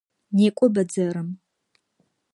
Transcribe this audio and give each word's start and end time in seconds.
Некӏо 0.37 0.65
бэдзэрым! 0.73 1.29